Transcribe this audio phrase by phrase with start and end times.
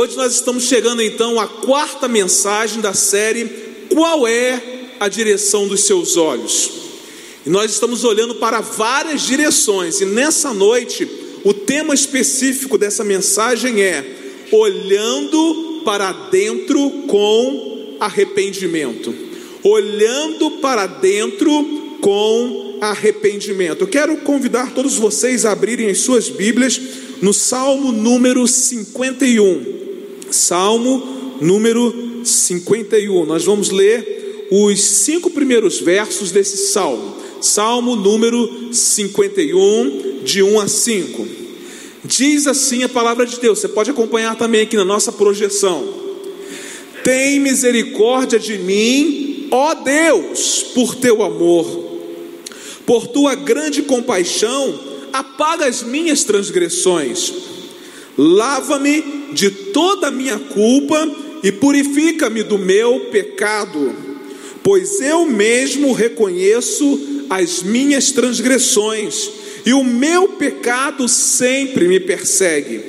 [0.00, 3.46] Hoje nós estamos chegando então à quarta mensagem da série
[3.92, 4.62] Qual é
[5.00, 6.70] a direção dos seus olhos?
[7.44, 11.08] E nós estamos olhando para várias direções, e nessa noite
[11.42, 14.04] o tema específico dessa mensagem é
[14.52, 19.12] Olhando para dentro com arrependimento.
[19.64, 23.80] Olhando para dentro com arrependimento.
[23.80, 26.80] Eu quero convidar todos vocês a abrirem as suas Bíblias
[27.20, 29.77] no Salmo número 51.
[30.30, 33.26] Salmo número 51.
[33.26, 37.16] Nós vamos ler os cinco primeiros versos desse salmo.
[37.40, 41.26] Salmo número 51, de 1 a 5.
[42.04, 45.86] Diz assim a palavra de Deus, você pode acompanhar também aqui na nossa projeção.
[47.04, 51.66] Tem misericórdia de mim, ó Deus, por teu amor,
[52.84, 57.32] por tua grande compaixão apaga as minhas transgressões,
[58.18, 61.08] lava-me de toda a minha culpa
[61.42, 63.94] e purifica-me do meu pecado,
[64.62, 69.30] pois eu mesmo reconheço as minhas transgressões
[69.64, 72.80] e o meu pecado sempre me persegue.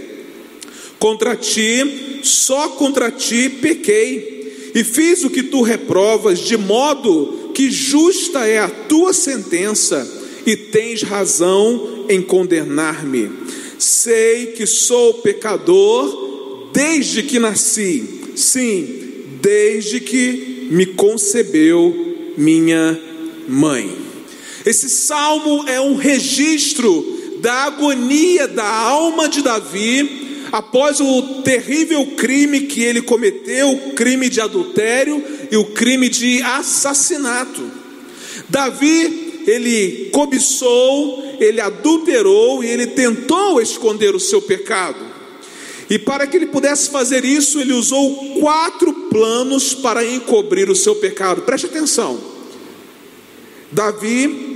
[0.97, 7.69] Contra ti, só contra ti pequei e fiz o que tu reprovas, de modo que
[7.69, 10.07] justa é a tua sentença
[10.45, 13.29] e tens razão em condenar-me.
[13.79, 22.99] Sei que sou pecador desde que nasci, sim, desde que me concebeu minha
[23.47, 23.89] mãe.
[24.65, 32.61] Esse salmo é um registro da agonia da alma de Davi após o terrível crime
[32.61, 37.63] que ele cometeu, o crime de adultério e o crime de assassinato.
[38.49, 45.09] Davi, ele cobiçou, ele adulterou e ele tentou esconder o seu pecado.
[45.89, 50.95] E para que ele pudesse fazer isso, ele usou quatro planos para encobrir o seu
[50.95, 51.41] pecado.
[51.41, 52.19] Preste atenção.
[53.71, 54.47] Davi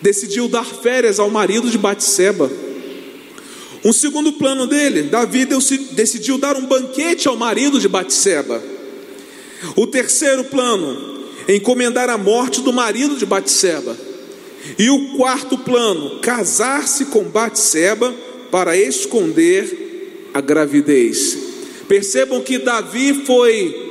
[0.00, 2.50] decidiu dar férias ao marido de Batseba.
[3.84, 5.46] Um segundo plano dele, Davi
[5.92, 8.60] decidiu dar um banquete ao marido de Batseba.
[9.76, 13.96] O terceiro plano, encomendar a morte do marido de Batseba.
[14.78, 18.14] E o quarto plano, casar-se com Batseba
[18.50, 21.38] para esconder a gravidez.
[21.88, 23.84] Percebam que Davi foi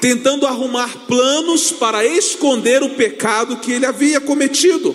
[0.00, 4.94] tentando arrumar planos para esconder o pecado que ele havia cometido.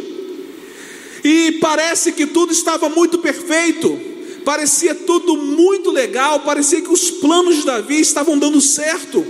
[1.23, 3.99] E parece que tudo estava muito perfeito,
[4.45, 9.25] parecia tudo muito legal, parecia que os planos de Davi estavam dando certo.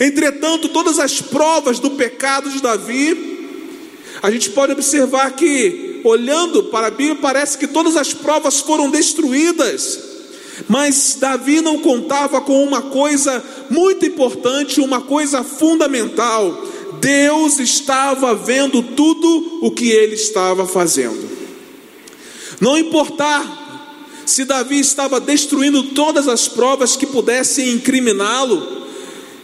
[0.00, 3.31] Entretanto, todas as provas do pecado de Davi
[4.22, 8.88] a gente pode observar que, olhando para a Bíblia, parece que todas as provas foram
[8.88, 9.98] destruídas.
[10.68, 16.62] Mas Davi não contava com uma coisa muito importante, uma coisa fundamental.
[17.00, 21.28] Deus estava vendo tudo o que ele estava fazendo.
[22.60, 23.60] Não importar
[24.24, 28.81] se Davi estava destruindo todas as provas que pudessem incriminá-lo,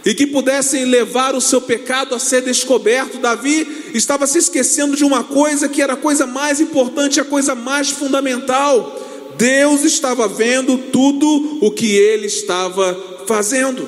[0.08, 3.18] e que pudessem levar o seu pecado a ser descoberto.
[3.18, 7.54] Davi estava se esquecendo de uma coisa que era a coisa mais importante, a coisa
[7.54, 9.34] mais fundamental.
[9.36, 13.86] Deus estava vendo tudo o que ele estava fazendo.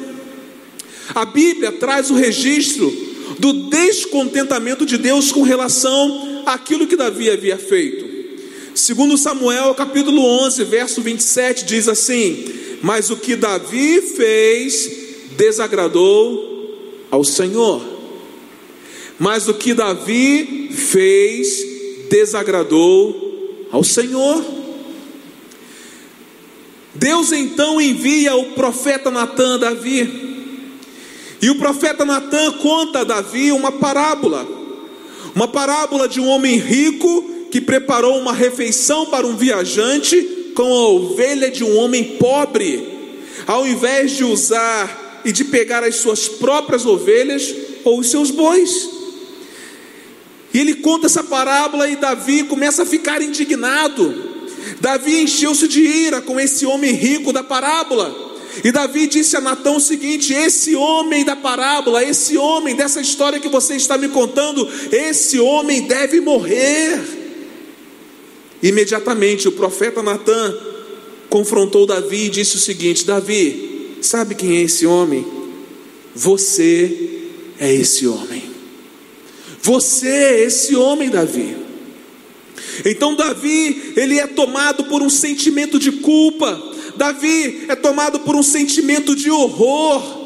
[1.14, 2.92] A Bíblia traz o registro
[3.38, 8.04] do descontentamento de Deus com relação àquilo que Davi havia feito.
[8.74, 12.44] Segundo Samuel, capítulo 11, verso 27 diz assim:
[12.82, 14.99] "Mas o que Davi fez
[15.40, 17.82] desagradou ao Senhor.
[19.18, 21.64] Mas o que Davi fez
[22.10, 24.44] desagradou ao Senhor.
[26.94, 30.28] Deus então envia o profeta Natan a Davi.
[31.40, 34.46] E o profeta Natan conta a Davi uma parábola.
[35.34, 40.88] Uma parábola de um homem rico que preparou uma refeição para um viajante com a
[40.88, 42.86] ovelha de um homem pobre.
[43.46, 48.88] Ao invés de usar e de pegar as suas próprias ovelhas ou os seus bois.
[50.52, 54.30] E ele conta essa parábola e Davi começa a ficar indignado.
[54.80, 58.28] Davi encheu-se de ira com esse homem rico da parábola.
[58.64, 63.38] E Davi disse a Natão o seguinte: Esse homem da parábola, esse homem dessa história
[63.38, 67.00] que você está me contando, esse homem deve morrer.
[68.62, 70.58] Imediatamente o profeta Natan
[71.30, 73.69] confrontou Davi e disse o seguinte: Davi,
[74.00, 75.26] Sabe quem é esse homem?
[76.14, 78.42] Você é esse homem.
[79.62, 81.56] Você é esse homem, Davi.
[82.84, 86.60] Então Davi, ele é tomado por um sentimento de culpa.
[86.96, 90.18] Davi é tomado por um sentimento de horror.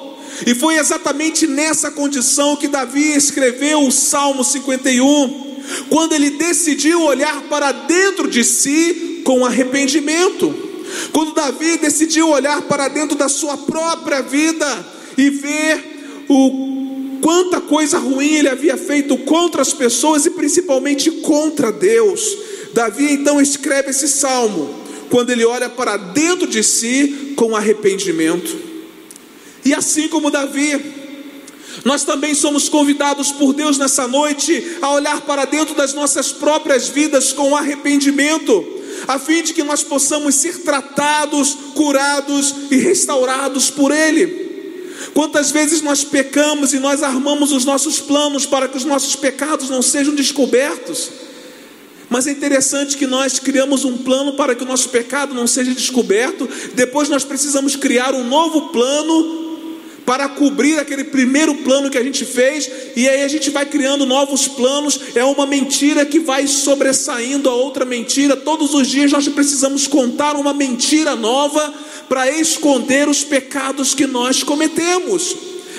[0.46, 7.42] E foi exatamente nessa condição que Davi escreveu o Salmo 51, quando ele decidiu olhar
[7.42, 10.63] para dentro de si com arrependimento.
[11.12, 14.86] Quando Davi decidiu olhar para dentro da sua própria vida
[15.16, 16.74] e ver o
[17.20, 22.36] quanta coisa ruim ele havia feito contra as pessoas e principalmente contra Deus.
[22.74, 28.54] Davi então escreve esse salmo quando ele olha para dentro de si com arrependimento.
[29.64, 30.78] E assim como Davi,
[31.84, 36.88] nós também somos convidados por Deus nessa noite a olhar para dentro das nossas próprias
[36.88, 43.90] vidas com arrependimento, a fim de que nós possamos ser tratados, curados e restaurados por
[43.90, 44.44] Ele.
[45.12, 49.68] Quantas vezes nós pecamos e nós armamos os nossos planos para que os nossos pecados
[49.68, 51.10] não sejam descobertos?
[52.08, 55.72] Mas é interessante que nós criamos um plano para que o nosso pecado não seja
[55.72, 59.43] descoberto, depois nós precisamos criar um novo plano
[60.04, 64.04] para cobrir aquele primeiro plano que a gente fez, e aí a gente vai criando
[64.04, 68.36] novos planos, é uma mentira que vai sobressaindo a outra mentira.
[68.36, 71.72] Todos os dias nós precisamos contar uma mentira nova
[72.08, 75.36] para esconder os pecados que nós cometemos.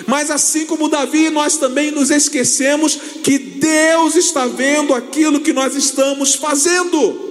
[0.08, 5.76] Mas assim como Davi, nós também nos esquecemos que Deus está vendo aquilo que nós
[5.76, 7.24] estamos fazendo.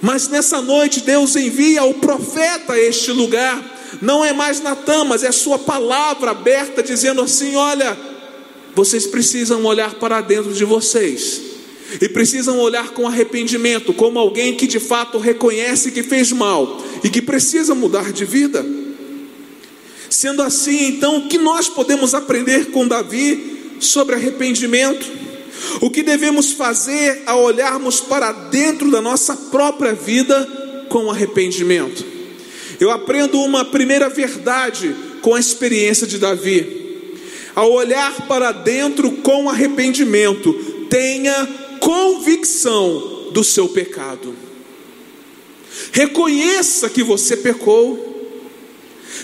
[0.00, 3.79] Mas nessa noite Deus envia o profeta a este lugar.
[4.00, 7.96] Não é mais Natan, mas é a sua palavra aberta dizendo assim: olha,
[8.74, 11.42] vocês precisam olhar para dentro de vocês.
[12.00, 17.10] E precisam olhar com arrependimento, como alguém que de fato reconhece que fez mal e
[17.10, 18.64] que precisa mudar de vida.
[20.08, 25.04] Sendo assim, então, o que nós podemos aprender com Davi sobre arrependimento?
[25.80, 32.19] O que devemos fazer ao olharmos para dentro da nossa própria vida com arrependimento?
[32.80, 37.12] Eu aprendo uma primeira verdade com a experiência de Davi.
[37.54, 40.52] Ao olhar para dentro com arrependimento,
[40.88, 41.46] tenha
[41.78, 44.34] convicção do seu pecado.
[45.92, 48.10] Reconheça que você pecou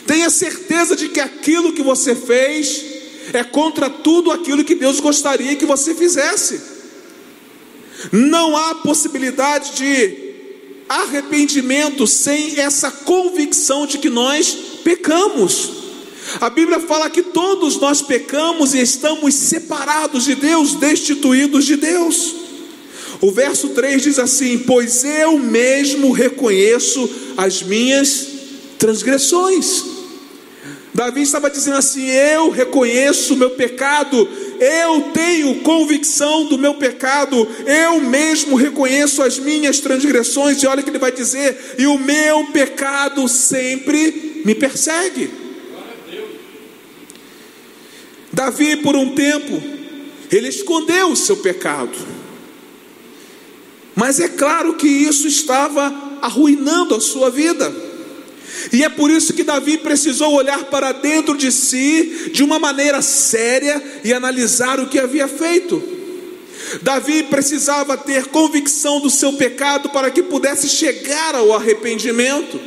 [0.06, 2.85] Tenha certeza de que aquilo que você fez
[3.32, 6.61] é contra tudo aquilo que Deus gostaria que você fizesse.
[8.12, 10.25] Não há possibilidade de
[10.88, 15.71] arrependimento sem essa convicção de que nós pecamos.
[16.41, 22.35] A Bíblia fala que todos nós pecamos e estamos separados de Deus, destituídos de Deus.
[23.21, 28.27] O verso 3 diz assim: Pois eu mesmo reconheço as minhas
[28.79, 29.85] transgressões.
[30.93, 34.29] Davi estava dizendo assim: Eu reconheço o meu pecado,
[34.61, 40.85] eu tenho convicção do meu pecado, eu mesmo reconheço as minhas transgressões, e olha o
[40.85, 45.31] que ele vai dizer: e o meu pecado sempre me persegue.
[48.32, 49.62] Davi, por um tempo,
[50.31, 51.97] ele escondeu o seu pecado,
[53.94, 57.86] mas é claro que isso estava arruinando a sua vida.
[58.72, 63.00] E é por isso que Davi precisou olhar para dentro de si de uma maneira
[63.02, 65.82] séria e analisar o que havia feito.
[66.82, 72.58] Davi precisava ter convicção do seu pecado para que pudesse chegar ao arrependimento.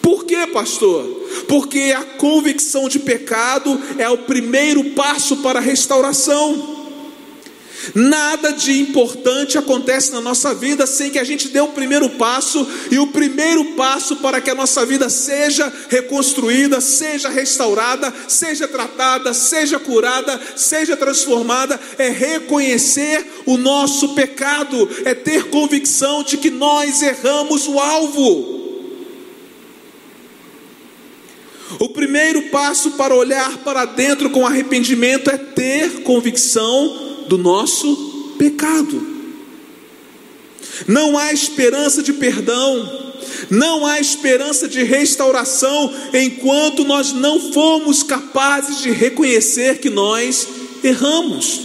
[0.00, 1.04] Por quê, pastor?
[1.46, 6.71] Porque a convicção de pecado é o primeiro passo para a restauração.
[7.94, 12.66] Nada de importante acontece na nossa vida sem que a gente dê o primeiro passo,
[12.90, 19.34] e o primeiro passo para que a nossa vida seja reconstruída, seja restaurada, seja tratada,
[19.34, 27.02] seja curada, seja transformada, é reconhecer o nosso pecado, é ter convicção de que nós
[27.02, 28.62] erramos o alvo.
[31.78, 37.96] O primeiro passo para olhar para dentro com arrependimento é ter convicção do nosso
[38.36, 39.00] pecado.
[40.86, 43.14] Não há esperança de perdão,
[43.48, 50.46] não há esperança de restauração enquanto nós não formos capazes de reconhecer que nós
[50.84, 51.60] erramos.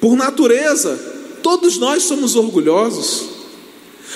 [0.00, 0.96] Por natureza,
[1.40, 3.26] todos nós somos orgulhosos.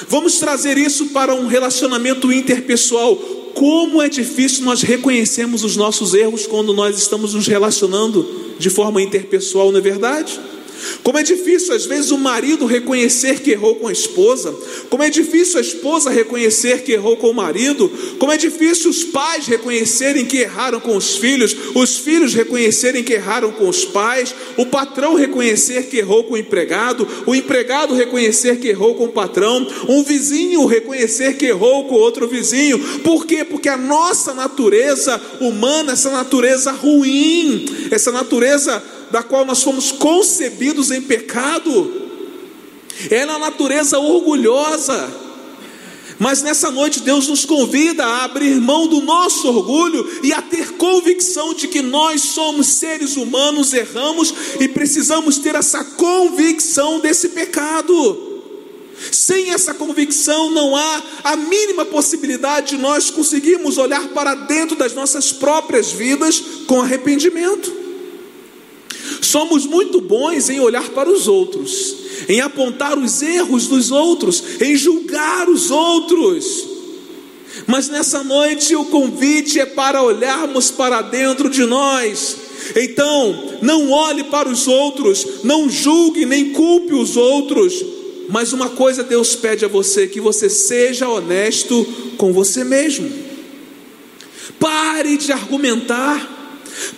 [0.09, 3.14] Vamos trazer isso para um relacionamento interpessoal.
[3.54, 8.28] Como é difícil nós reconhecermos os nossos erros quando nós estamos nos relacionando
[8.59, 10.40] de forma interpessoal, não é verdade?
[11.02, 14.54] Como é difícil às vezes o marido reconhecer que errou com a esposa,
[14.88, 19.04] como é difícil a esposa reconhecer que errou com o marido, como é difícil os
[19.04, 24.34] pais reconhecerem que erraram com os filhos, os filhos reconhecerem que erraram com os pais,
[24.56, 29.12] o patrão reconhecer que errou com o empregado, o empregado reconhecer que errou com o
[29.12, 32.78] patrão, um vizinho reconhecer que errou com outro vizinho.
[33.00, 33.44] Por quê?
[33.44, 40.90] Porque a nossa natureza humana, essa natureza ruim, essa natureza da qual nós fomos concebidos
[40.90, 42.00] em pecado,
[43.11, 45.31] é na natureza orgulhosa.
[46.19, 50.73] Mas nessa noite Deus nos convida a abrir mão do nosso orgulho e a ter
[50.73, 58.29] convicção de que nós somos seres humanos, erramos e precisamos ter essa convicção desse pecado.
[59.11, 64.93] Sem essa convicção, não há a mínima possibilidade de nós conseguirmos olhar para dentro das
[64.93, 67.79] nossas próprias vidas com arrependimento.
[69.30, 71.94] Somos muito bons em olhar para os outros,
[72.28, 76.66] em apontar os erros dos outros, em julgar os outros.
[77.64, 82.38] Mas nessa noite o convite é para olharmos para dentro de nós.
[82.75, 87.84] Então, não olhe para os outros, não julgue nem culpe os outros.
[88.28, 93.08] Mas uma coisa Deus pede a você: que você seja honesto com você mesmo.
[94.58, 96.39] Pare de argumentar.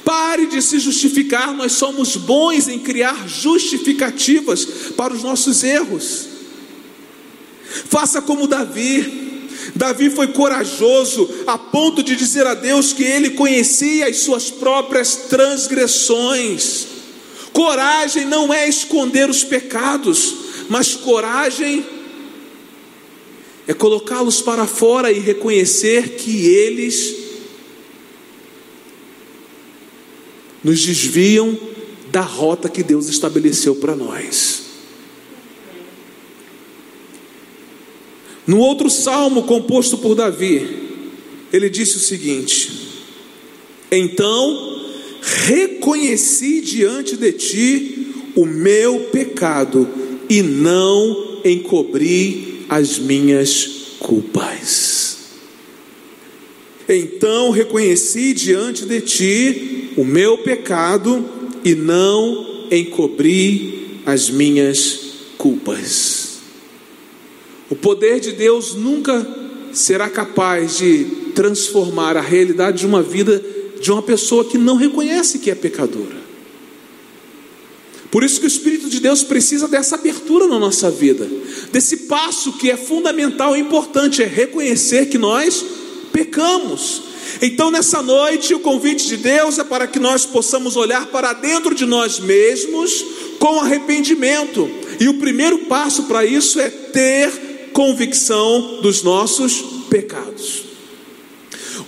[0.05, 4.65] Pare de se justificar, nós somos bons em criar justificativas
[4.97, 6.29] para os nossos erros.
[7.89, 9.21] Faça como Davi.
[9.75, 15.17] Davi foi corajoso a ponto de dizer a Deus que ele conhecia as suas próprias
[15.29, 16.87] transgressões.
[17.53, 20.35] Coragem não é esconder os pecados,
[20.69, 21.85] mas coragem
[23.67, 27.22] é colocá-los para fora e reconhecer que eles
[30.63, 31.59] nos desviam
[32.11, 34.63] da rota que Deus estabeleceu para nós.
[38.47, 40.67] No outro salmo composto por Davi,
[41.53, 42.73] ele disse o seguinte:
[43.91, 44.83] Então
[45.21, 49.89] reconheci diante de ti o meu pecado
[50.29, 55.17] e não encobri as minhas culpas.
[56.89, 61.25] Então reconheci diante de ti o meu pecado
[61.65, 65.01] e não encobri as minhas
[65.39, 66.39] culpas.
[67.71, 69.27] O poder de Deus nunca
[69.73, 73.43] será capaz de transformar a realidade de uma vida
[73.81, 76.23] de uma pessoa que não reconhece que é pecadora.
[78.13, 81.29] Por isso que o Espírito de Deus precisa dessa abertura na nossa vida,
[81.73, 85.65] desse passo que é fundamental e importante, é reconhecer que nós
[86.13, 87.12] pecamos.
[87.41, 91.75] Então, nessa noite, o convite de Deus é para que nós possamos olhar para dentro
[91.75, 93.05] de nós mesmos
[93.39, 94.71] com arrependimento.
[95.01, 100.65] E o primeiro passo para isso é ter convicção dos nossos pecados.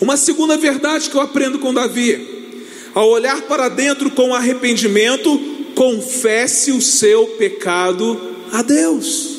[0.01, 2.57] Uma segunda verdade que eu aprendo com Davi:
[2.95, 5.39] ao olhar para dentro com arrependimento,
[5.75, 8.21] confesse o seu pecado
[8.53, 9.35] a Deus.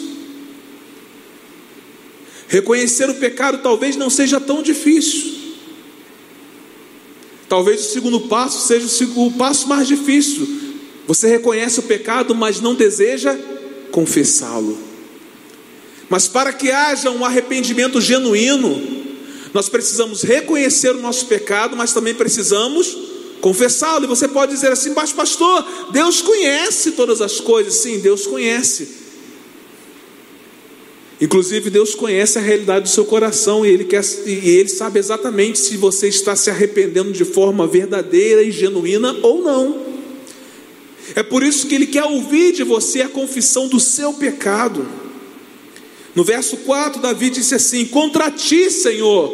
[2.47, 5.44] Reconhecer o pecado talvez não seja tão difícil.
[7.47, 10.47] Talvez o segundo passo seja o passo mais difícil.
[11.07, 13.37] Você reconhece o pecado, mas não deseja
[13.91, 14.77] confessá-lo.
[16.09, 18.81] Mas para que haja um arrependimento genuíno,
[19.53, 22.97] nós precisamos reconhecer o nosso pecado, mas também precisamos
[23.41, 24.05] confessá-lo.
[24.05, 27.75] E você pode dizer assim, mas pastor, Deus conhece todas as coisas.
[27.75, 29.04] Sim, Deus conhece.
[31.19, 35.57] Inclusive, Deus conhece a realidade do seu coração e ele, quer, e ele sabe exatamente
[35.57, 39.77] se você está se arrependendo de forma verdadeira e genuína ou não.
[41.15, 44.85] É por isso que ele quer ouvir de você a confissão do seu pecado.
[46.13, 49.29] No verso 4, Davi disse assim: Contra ti, Senhor,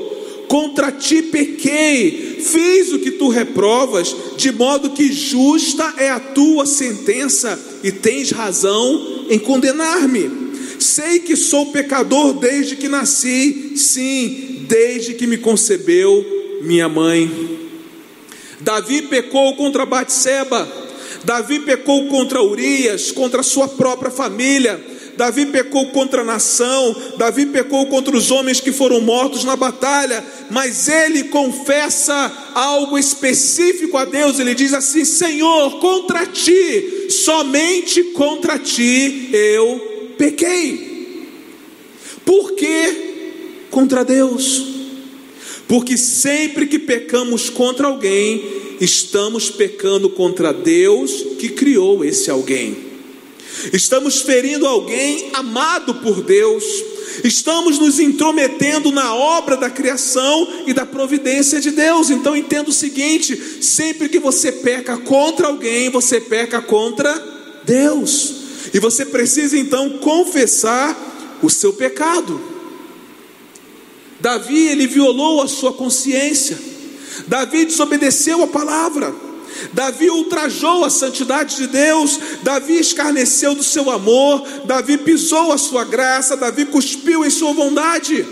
[0.47, 6.65] contra ti pequei, fiz o que tu reprovas, de modo que justa é a tua
[6.67, 10.40] sentença e tens razão em condenar-me.
[10.81, 16.25] Sei que sou pecador desde que nasci, sim, desde que me concebeu
[16.63, 17.69] minha mãe.
[18.59, 20.67] Davi pecou contra Batseba,
[21.23, 24.83] Davi pecou contra Urias, contra sua própria família.
[25.15, 30.25] Davi pecou contra a nação, Davi pecou contra os homens que foram mortos na batalha,
[30.49, 34.39] mas ele confessa algo específico a Deus.
[34.39, 39.90] Ele diz assim: Senhor, contra ti, somente contra ti eu
[40.21, 41.27] pequei.
[42.23, 44.63] Por que contra Deus?
[45.67, 48.43] Porque sempre que pecamos contra alguém,
[48.79, 52.91] estamos pecando contra Deus que criou esse alguém.
[53.73, 56.63] estamos ferindo alguém amado por Deus,
[57.23, 62.11] estamos nos intrometendo na obra da criação e da providência de Deus.
[62.11, 67.11] Então entenda o seguinte: sempre que você peca contra alguém, você peca contra
[67.65, 68.40] Deus,
[68.73, 72.39] e você precisa então confessar o seu pecado.
[74.19, 76.57] Davi, ele violou a sua consciência,
[77.27, 79.13] Davi desobedeceu a palavra.
[79.73, 85.83] Davi ultrajou a santidade de Deus, Davi escarneceu do seu amor, Davi pisou a sua
[85.83, 88.25] graça, Davi cuspiu em sua bondade.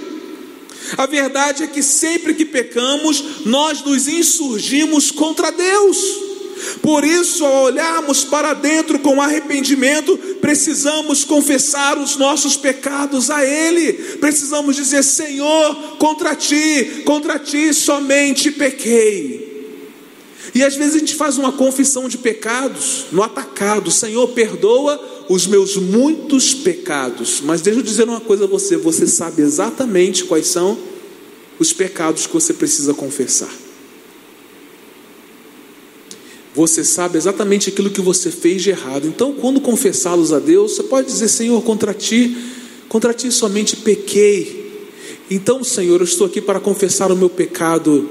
[0.98, 5.98] A verdade é que sempre que pecamos, nós nos insurgimos contra Deus.
[6.82, 10.18] Por isso, ao olharmos para dentro com arrependimento,
[10.50, 13.94] precisamos confessar os nossos pecados a Ele.
[14.18, 19.48] Precisamos dizer: Senhor, contra ti, contra ti somente pequei.
[20.56, 25.46] E às vezes a gente faz uma confissão de pecados no atacado: Senhor, perdoa os
[25.46, 27.42] meus muitos pecados.
[27.44, 30.80] Mas deixa eu dizer uma coisa a você: você sabe exatamente quais são
[31.60, 33.54] os pecados que você precisa confessar.
[36.60, 39.08] Você sabe exatamente aquilo que você fez de errado.
[39.08, 42.36] Então, quando confessá-los a Deus, você pode dizer: Senhor, contra ti,
[42.90, 44.84] contra ti somente pequei.
[45.32, 48.10] Então, Senhor, eu estou aqui para confessar o meu pecado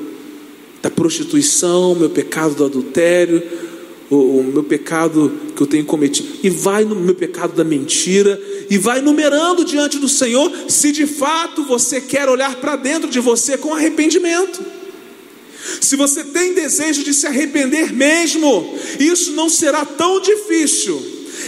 [0.81, 3.43] da prostituição, meu pecado do adultério,
[4.09, 8.40] o, o, meu pecado que eu tenho cometido, e vai no meu pecado da mentira,
[8.71, 13.21] e vai numerando diante do Senhor, se de fato você quer olhar para dentro de
[13.21, 14.77] você com arrependimento.
[15.80, 21.00] Se você tem desejo de se arrepender mesmo, isso não será tão difícil.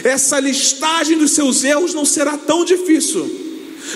[0.04, 3.48] Essa listagem dos seus erros não será tão difícil.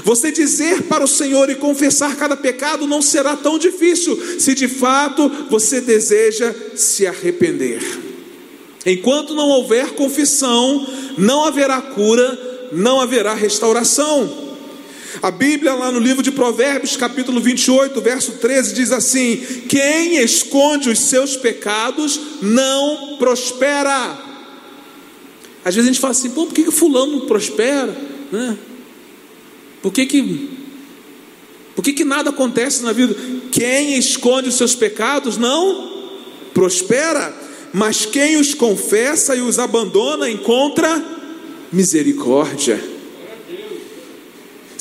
[0.02, 4.66] Você dizer para o Senhor e confessar cada pecado não será tão difícil, se de
[4.66, 7.80] fato você deseja se arrepender.
[8.84, 14.43] Enquanto não houver confissão, não haverá cura, não haverá restauração.
[15.23, 19.37] A Bíblia, lá no livro de Provérbios, capítulo 28, verso 13, diz assim:
[19.68, 24.18] Quem esconde os seus pecados não prospera.
[25.64, 27.97] Às vezes a gente fala assim, pô, por que, que fulano não prospera?
[28.30, 28.59] Né?
[29.80, 30.50] Por que que,
[31.75, 33.16] por que que nada acontece na vida?
[33.50, 35.92] Quem esconde os seus pecados não
[36.53, 37.35] prospera,
[37.72, 41.03] mas quem os confessa e os abandona encontra
[41.72, 42.93] misericórdia.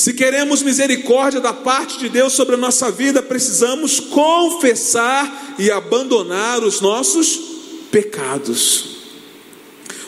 [0.03, 6.61] Se queremos misericórdia da parte de Deus sobre a nossa vida, precisamos confessar e abandonar
[6.61, 7.39] os nossos
[7.89, 8.97] pecados.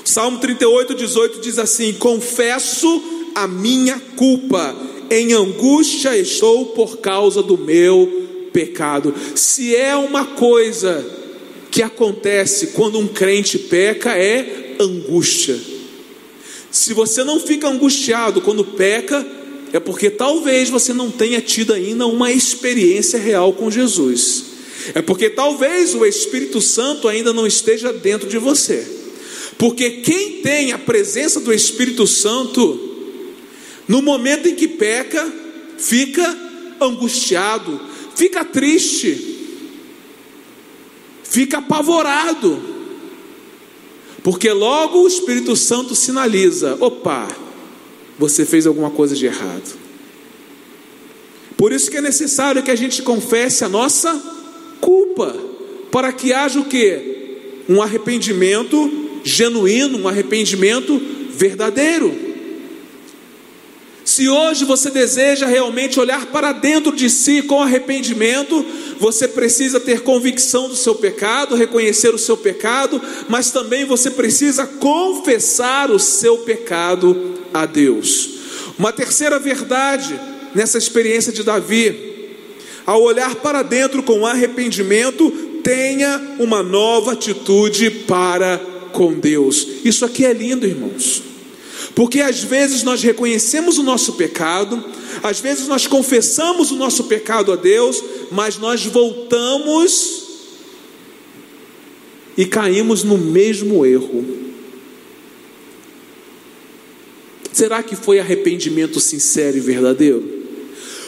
[0.03, 4.75] Salmo 38, 18 diz assim: Confesso a minha culpa,
[5.09, 9.15] em angústia estou por causa do meu pecado.
[9.33, 11.09] Se é uma coisa
[11.71, 15.57] que acontece quando um crente peca, é angústia.
[16.69, 22.05] Se você não fica angustiado quando peca, é porque talvez você não tenha tido ainda
[22.05, 24.45] uma experiência real com Jesus.
[24.93, 28.85] É porque talvez o Espírito Santo ainda não esteja dentro de você.
[29.57, 32.79] Porque quem tem a presença do Espírito Santo,
[33.87, 35.31] no momento em que peca,
[35.77, 36.37] fica
[36.79, 37.79] angustiado,
[38.15, 39.37] fica triste,
[41.23, 42.61] fica apavorado.
[44.23, 47.27] Porque logo o Espírito Santo sinaliza: opa,
[48.17, 49.77] você fez alguma coisa de errado.
[51.57, 54.13] Por isso que é necessário que a gente confesse a nossa
[54.81, 55.35] culpa,
[55.91, 57.63] para que haja o que?
[57.67, 61.01] Um arrependimento genuíno, um arrependimento
[61.31, 62.25] verdadeiro.
[64.03, 68.63] Se hoje você deseja realmente olhar para dentro de si com arrependimento,
[68.99, 74.67] você precisa ter convicção do seu pecado, reconhecer o seu pecado, mas também você precisa
[74.67, 78.29] confessar o seu pecado a Deus.
[78.77, 80.19] Uma terceira verdade
[80.53, 82.33] nessa experiência de Davi,
[82.85, 85.31] ao olhar para dentro com arrependimento,
[85.63, 88.57] tenha uma nova atitude para
[88.91, 89.67] com Deus.
[89.83, 91.23] Isso aqui é lindo, irmãos.
[91.95, 94.83] Porque às vezes nós reconhecemos o nosso pecado,
[95.23, 100.23] às vezes nós confessamos o nosso pecado a Deus, mas nós voltamos
[102.37, 104.44] e caímos no mesmo erro.
[107.55, 110.21] Será que foi arrependimento sincero e verdadeiro?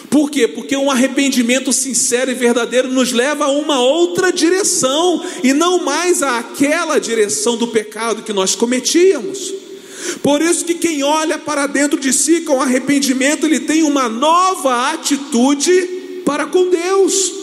[0.10, 0.48] Por quê?
[0.48, 6.24] Porque um arrependimento sincero e verdadeiro nos leva a uma outra direção e não mais
[6.24, 9.54] àquela direção do pecado que nós cometíamos.
[10.24, 14.94] Por isso que quem olha para dentro de si com arrependimento, ele tem uma nova
[14.94, 17.34] atitude para com Deus.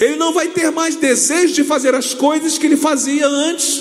[0.00, 3.80] Ele não vai ter mais desejo de fazer as coisas que ele fazia antes.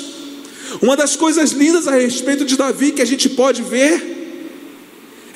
[0.80, 4.17] Uma das coisas lindas a respeito de Davi que a gente pode ver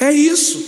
[0.02, 0.62] é isso.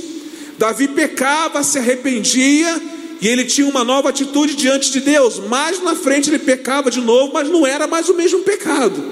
[0.58, 2.82] Davi pecava, se arrependia
[3.20, 5.40] e ele tinha uma nova atitude diante de Deus.
[5.40, 9.04] Mais na frente ele pecava de novo, mas não era mais o mesmo pecado.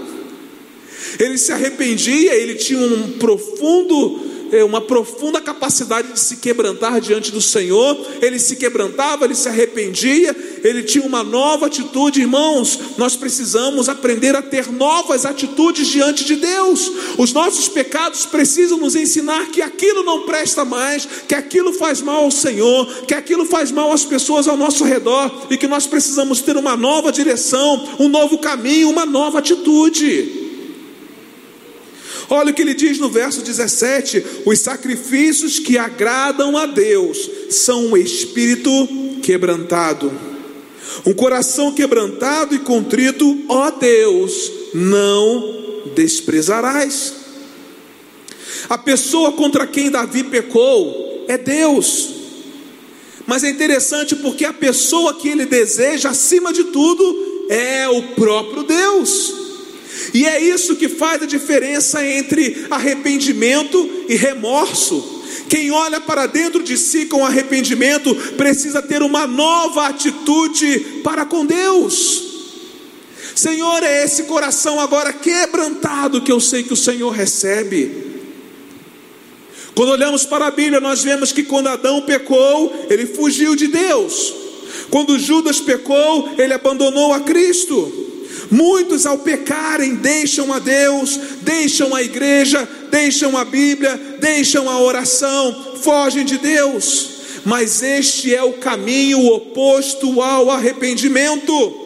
[1.19, 4.30] Ele se arrependia, ele tinha um profundo
[4.65, 7.97] uma profunda capacidade de se quebrantar diante do Senhor.
[8.21, 12.77] Ele se quebrantava, ele se arrependia, ele tinha uma nova atitude, irmãos.
[12.97, 16.91] Nós precisamos aprender a ter novas atitudes diante de Deus.
[17.17, 22.25] Os nossos pecados precisam nos ensinar que aquilo não presta mais, que aquilo faz mal
[22.25, 26.41] ao Senhor, que aquilo faz mal às pessoas ao nosso redor e que nós precisamos
[26.41, 30.40] ter uma nova direção, um novo caminho, uma nova atitude.
[32.33, 37.87] Olha o que ele diz no verso 17: os sacrifícios que agradam a Deus são
[37.87, 38.87] um espírito
[39.21, 40.09] quebrantado,
[41.05, 47.15] um coração quebrantado e contrito, ó Deus, não desprezarás.
[48.69, 52.11] A pessoa contra quem Davi pecou é Deus.
[53.27, 58.63] Mas é interessante porque a pessoa que ele deseja acima de tudo é o próprio
[58.63, 59.40] Deus.
[60.13, 65.21] E é isso que faz a diferença entre arrependimento e remorso.
[65.47, 71.45] Quem olha para dentro de si com arrependimento precisa ter uma nova atitude para com
[71.45, 72.31] Deus.
[73.35, 78.11] Senhor, é esse coração agora quebrantado que eu sei que o Senhor recebe.
[79.73, 84.33] Quando olhamos para a Bíblia, nós vemos que quando Adão pecou, ele fugiu de Deus.
[84.89, 88.00] Quando Judas pecou, ele abandonou a Cristo.
[88.51, 95.77] Muitos, ao pecarem, deixam a Deus, deixam a igreja, deixam a Bíblia, deixam a oração,
[95.81, 97.09] fogem de Deus.
[97.45, 101.81] Mas este é o caminho oposto ao arrependimento.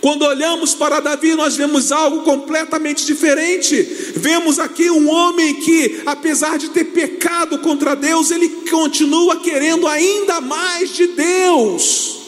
[0.00, 3.80] Quando olhamos para Davi, nós vemos algo completamente diferente.
[4.16, 10.40] Vemos aqui um homem que, apesar de ter pecado contra Deus, ele continua querendo ainda
[10.40, 12.23] mais de Deus.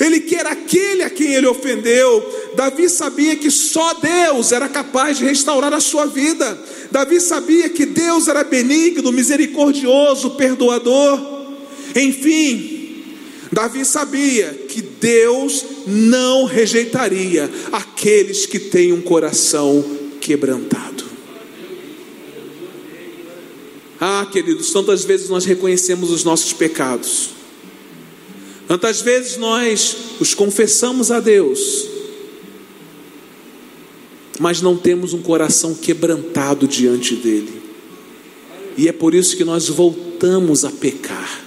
[0.00, 2.52] Ele quer aquele a quem ele ofendeu.
[2.56, 6.58] Davi sabia que só Deus era capaz de restaurar a sua vida.
[6.90, 11.20] Davi sabia que Deus era benigno, misericordioso, perdoador.
[11.94, 13.04] Enfim,
[13.52, 19.84] Davi sabia que Deus não rejeitaria aqueles que têm um coração
[20.20, 21.04] quebrantado.
[24.00, 27.37] Ah, queridos, tantas vezes nós reconhecemos os nossos pecados
[28.68, 31.88] Quantas vezes nós os confessamos a Deus,
[34.38, 37.62] mas não temos um coração quebrantado diante dEle,
[38.76, 41.46] e é por isso que nós voltamos a pecar.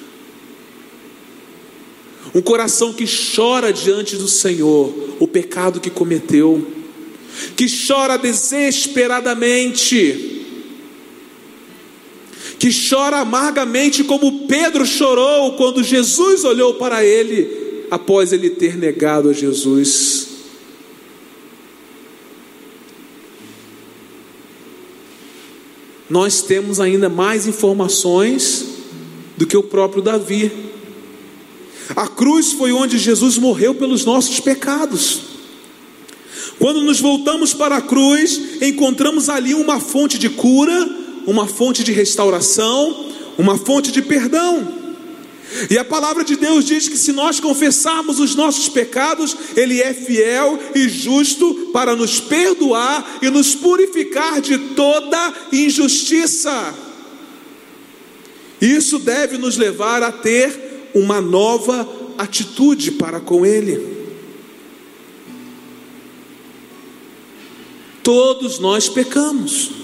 [2.33, 6.67] Um coração que chora diante do Senhor o pecado que cometeu,
[7.55, 10.40] que chora desesperadamente,
[12.61, 19.31] que chora amargamente como Pedro chorou quando Jesus olhou para ele após ele ter negado
[19.31, 20.27] a Jesus.
[26.07, 28.63] Nós temos ainda mais informações
[29.35, 30.51] do que o próprio Davi.
[31.95, 35.21] A cruz foi onde Jesus morreu pelos nossos pecados.
[36.59, 41.91] Quando nos voltamos para a cruz, encontramos ali uma fonte de cura, uma fonte de
[41.91, 44.81] restauração, uma fonte de perdão.
[45.69, 49.93] E a palavra de Deus diz que se nós confessarmos os nossos pecados, Ele é
[49.93, 56.73] fiel e justo para nos perdoar e nos purificar de toda injustiça.
[58.61, 63.99] Isso deve nos levar a ter uma nova atitude para com Ele.
[68.03, 69.80] Todos nós pecamos.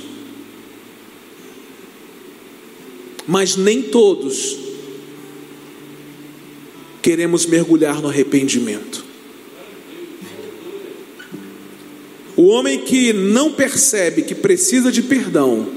[3.27, 4.57] Mas nem todos
[7.01, 9.05] queremos mergulhar no arrependimento.
[12.35, 15.67] O homem que não percebe que precisa de perdão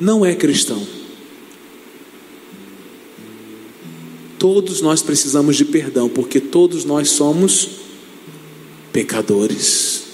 [0.00, 0.86] não é cristão.
[4.38, 7.68] Todos nós precisamos de perdão, porque todos nós somos
[8.92, 10.04] pecadores.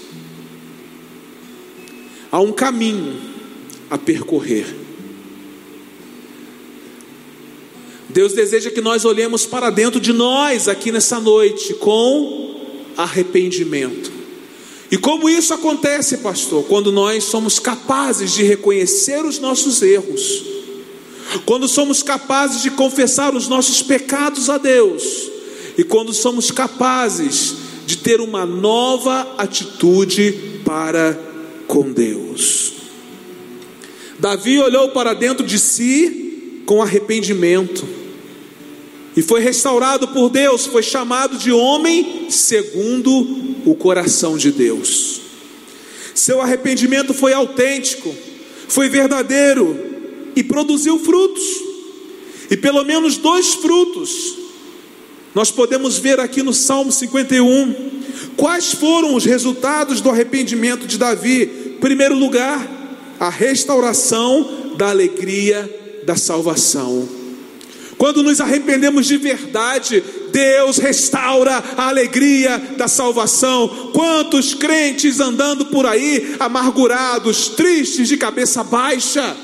[2.32, 3.14] Há um caminho
[3.88, 4.85] a percorrer.
[8.16, 12.56] Deus deseja que nós olhemos para dentro de nós aqui nessa noite com
[12.96, 14.10] arrependimento.
[14.90, 16.64] E como isso acontece, pastor?
[16.64, 20.42] Quando nós somos capazes de reconhecer os nossos erros,
[21.44, 25.30] quando somos capazes de confessar os nossos pecados a Deus,
[25.76, 31.20] e quando somos capazes de ter uma nova atitude para
[31.66, 32.72] com Deus.
[34.18, 37.95] Davi olhou para dentro de si com arrependimento
[39.16, 43.10] e foi restaurado por Deus, foi chamado de homem segundo
[43.64, 45.22] o coração de Deus.
[46.14, 48.14] Seu arrependimento foi autêntico,
[48.68, 49.78] foi verdadeiro
[50.36, 51.44] e produziu frutos.
[52.50, 54.36] E pelo menos dois frutos
[55.34, 57.74] nós podemos ver aqui no Salmo 51.
[58.36, 61.74] Quais foram os resultados do arrependimento de Davi?
[61.76, 62.66] Em primeiro lugar,
[63.20, 67.15] a restauração da alegria da salvação.
[67.98, 73.90] Quando nos arrependemos de verdade, Deus restaura a alegria da salvação.
[73.94, 79.34] Quantos crentes andando por aí amargurados, tristes, de cabeça baixa?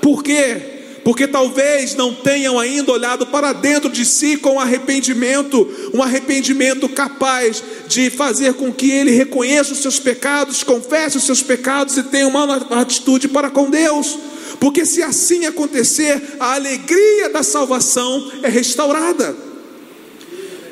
[0.00, 0.70] Por quê?
[1.04, 7.62] Porque talvez não tenham ainda olhado para dentro de si com arrependimento, um arrependimento capaz
[7.88, 12.26] de fazer com que ele reconheça os seus pecados, confesse os seus pecados e tenha
[12.26, 14.16] uma atitude para com Deus
[14.62, 19.34] porque se assim acontecer, a alegria da salvação é restaurada.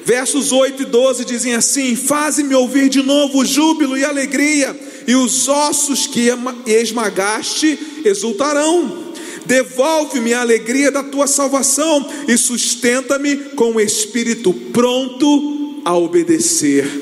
[0.04, 5.48] Versos 8 e 12 dizem assim: Faze-me ouvir de novo júbilo e alegria, e os
[5.48, 6.28] ossos que
[6.66, 9.10] esmagaste exultarão.
[9.44, 16.99] Devolve-me a alegria da tua salvação e sustenta-me com o espírito pronto a obedecer.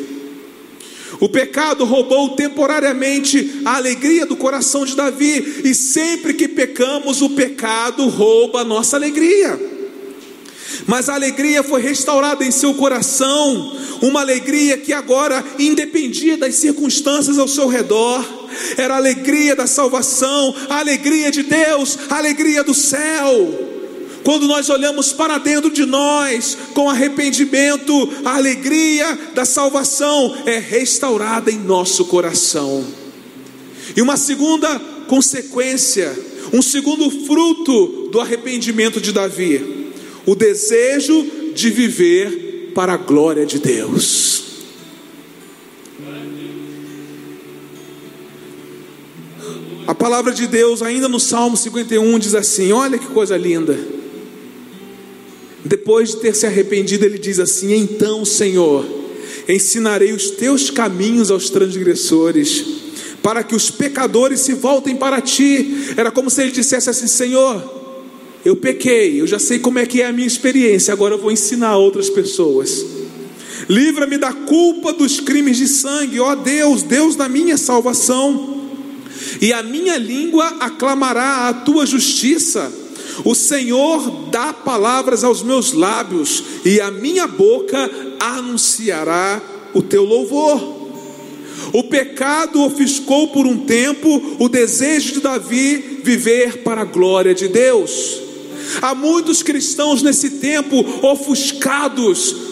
[1.20, 7.31] O pecado roubou temporariamente a alegria do coração de Davi, e sempre que pecamos, o
[7.31, 9.59] pecado rouba a nossa alegria.
[10.87, 17.38] Mas a alegria foi restaurada em seu coração, uma alegria que agora independia das circunstâncias
[17.38, 18.24] ao seu redor,
[18.76, 23.67] era a alegria da salvação, a alegria de Deus, a alegria do céu.
[24.24, 31.50] Quando nós olhamos para dentro de nós com arrependimento, a alegria da salvação é restaurada
[31.50, 32.85] em nosso coração.
[33.96, 36.16] E uma segunda consequência,
[36.52, 39.92] um segundo fruto do arrependimento de Davi,
[40.26, 44.38] o desejo de viver para a glória de Deus.
[49.87, 53.98] A palavra de Deus, ainda no Salmo 51, diz assim: Olha que coisa linda.
[55.64, 58.87] Depois de ter se arrependido, ele diz assim: Então, Senhor,
[59.49, 62.64] ensinarei os teus caminhos aos transgressores,
[63.23, 65.94] para que os pecadores se voltem para ti.
[65.97, 67.79] Era como se ele dissesse assim: Senhor,
[68.44, 71.33] eu pequei, eu já sei como é que é a minha experiência, agora eu vou
[71.33, 72.85] ensinar outras pessoas.
[73.68, 78.57] Livra-me da culpa dos crimes de sangue, ó Deus, Deus da minha salvação.
[79.40, 82.73] E a minha língua aclamará a tua justiça
[83.24, 89.40] o Senhor dá palavras aos meus lábios, e a minha boca anunciará
[89.74, 90.78] o teu louvor.
[91.72, 97.48] O pecado ofuscou por um tempo o desejo de Davi viver para a glória de
[97.48, 98.20] Deus.
[98.81, 102.48] Há muitos cristãos nesse tempo ofuscados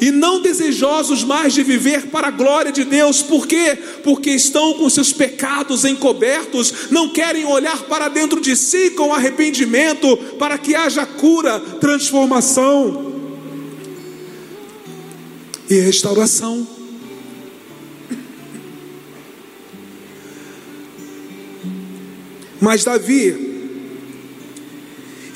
[0.00, 3.76] e não desejosos mais de viver para a glória de Deus, por quê?
[4.02, 10.16] Porque estão com seus pecados encobertos, não querem olhar para dentro de si com arrependimento,
[10.38, 13.12] para que haja cura, transformação
[15.68, 16.66] e restauração.
[22.60, 23.48] Mas Davi,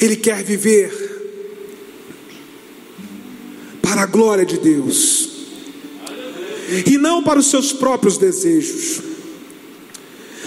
[0.00, 1.01] ele quer viver
[3.92, 5.28] para a glória de Deus,
[6.86, 9.02] e não para os seus próprios desejos.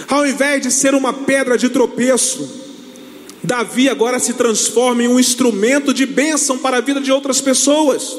[0.08, 2.64] Ao invés de ser uma pedra de tropeço,
[3.44, 8.16] Davi agora se transforma em um instrumento de bênção para a vida de outras pessoas.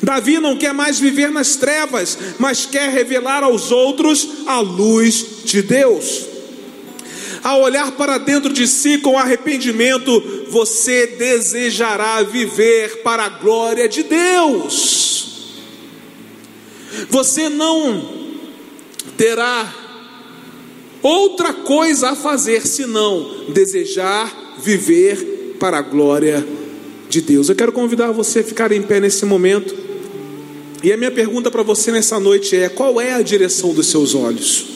[0.00, 5.62] Davi não quer mais viver nas trevas, mas quer revelar aos outros a luz de
[5.62, 6.26] Deus.
[7.42, 14.02] Ao olhar para dentro de si com arrependimento, você desejará viver para a glória de
[14.02, 15.56] Deus.
[17.10, 18.16] Você não
[19.16, 19.74] terá
[21.02, 26.46] outra coisa a fazer senão desejar viver para a glória
[27.08, 27.48] de Deus.
[27.48, 29.74] Eu quero convidar você a ficar em pé nesse momento.
[30.82, 34.14] E a minha pergunta para você nessa noite é: qual é a direção dos seus
[34.14, 34.66] olhos?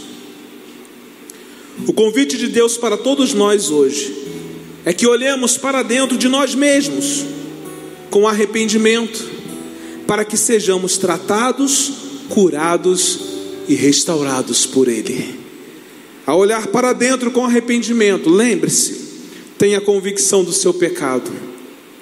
[1.87, 4.19] O convite de Deus para todos nós hoje
[4.84, 7.24] é que olhemos para dentro de nós mesmos
[8.10, 9.24] com arrependimento,
[10.06, 11.92] para que sejamos tratados,
[12.28, 13.20] curados
[13.68, 15.38] e restaurados por Ele.
[16.26, 19.10] Ao olhar para dentro com arrependimento, lembre-se,
[19.58, 21.30] tenha convicção do seu pecado,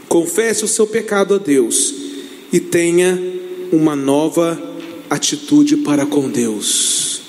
[0.09, 1.95] confesse o seu pecado a Deus
[2.53, 3.21] e tenha
[3.73, 4.59] uma nova
[5.11, 7.23] atitude para com Deus.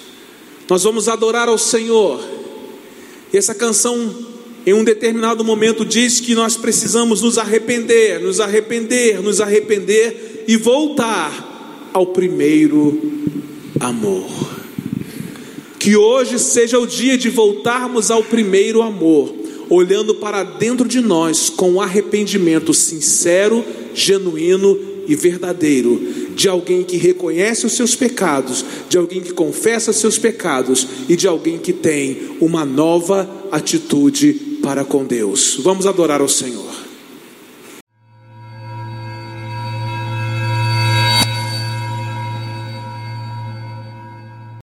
[0.69, 2.23] Nós vamos adorar ao Senhor.
[3.33, 4.13] E essa canção,
[4.65, 10.57] em um determinado momento, diz que nós precisamos nos arrepender, nos arrepender, nos arrepender e
[10.57, 12.99] voltar ao primeiro
[13.79, 14.29] amor.
[15.79, 19.33] Que hoje seja o dia de voltarmos ao primeiro amor,
[19.69, 26.01] olhando para dentro de nós com arrependimento sincero, genuíno e verdadeiro,
[26.35, 31.15] de alguém que reconhece os seus pecados, de alguém que confessa os seus pecados e
[31.15, 35.59] de alguém que tem uma nova atitude para com Deus.
[35.63, 36.68] Vamos adorar ao Senhor.